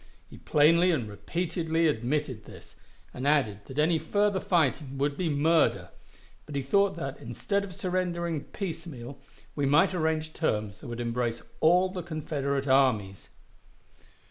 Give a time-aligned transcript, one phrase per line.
[0.31, 2.75] He plainly and repeatedly admitted this,
[3.13, 5.91] and added that any further fighting would be 'murder';
[6.47, 9.19] but he thought that, instead of surrendering piecemeal,
[9.53, 13.29] we might arrange terms that would embrace all the Confederate armies."